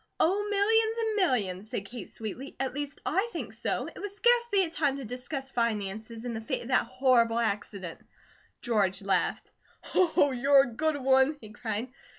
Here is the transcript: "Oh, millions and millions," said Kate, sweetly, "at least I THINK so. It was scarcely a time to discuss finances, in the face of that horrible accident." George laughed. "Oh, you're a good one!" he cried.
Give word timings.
"Oh, 0.19 0.47
millions 0.49 0.97
and 0.97 1.15
millions," 1.15 1.69
said 1.69 1.85
Kate, 1.85 2.09
sweetly, 2.09 2.55
"at 2.59 2.73
least 2.73 2.99
I 3.05 3.29
THINK 3.33 3.53
so. 3.53 3.85
It 3.87 3.99
was 3.99 4.15
scarcely 4.15 4.63
a 4.63 4.71
time 4.71 4.97
to 4.97 5.05
discuss 5.05 5.51
finances, 5.51 6.25
in 6.25 6.33
the 6.33 6.41
face 6.41 6.63
of 6.63 6.67
that 6.69 6.87
horrible 6.87 7.37
accident." 7.37 7.99
George 8.63 9.03
laughed. 9.03 9.51
"Oh, 9.93 10.31
you're 10.31 10.63
a 10.63 10.73
good 10.73 10.97
one!" 10.97 11.37
he 11.39 11.51
cried. 11.51 11.91